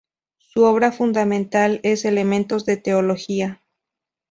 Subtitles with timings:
[0.39, 3.61] Su obra fundamental es "Elementos de teología".